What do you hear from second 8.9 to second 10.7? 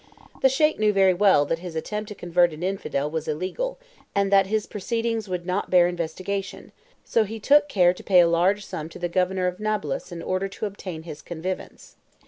the Governor of Nablus in order to